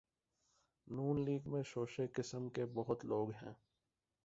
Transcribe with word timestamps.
ن 0.87 1.23
لیگ 1.25 1.47
میں 1.47 1.63
شوشے 1.63 2.07
قسم 2.07 2.49
کے 2.49 2.65
بہت 2.73 3.05
لوگ 3.05 3.31
ہیں۔ 3.31 3.53